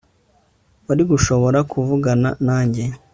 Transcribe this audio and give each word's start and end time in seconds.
Wari 0.85 1.03
gushobora 1.11 1.59
kuvugana 1.71 2.29
nanjye 2.47 2.83